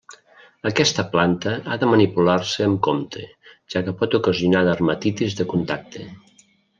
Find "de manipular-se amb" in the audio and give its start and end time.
1.83-2.81